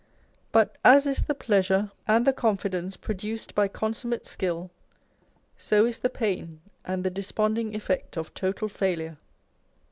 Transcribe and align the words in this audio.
But 0.51 0.79
as 0.83 1.05
is 1.05 1.21
the 1.21 1.35
pleasure 1.35 1.91
and 2.07 2.25
the 2.25 2.33
confidence 2.33 2.97
produced 2.97 3.53
by 3.53 3.67
consummate 3.67 4.25
skill, 4.25 4.71
so 5.59 5.85
is 5.85 5.99
the 5.99 6.09
pain 6.09 6.59
and 6.83 7.03
the 7.03 7.11
desponding 7.11 7.75
effect 7.75 8.17
of 8.17 8.33
total 8.33 8.67
failure. 8.67 9.17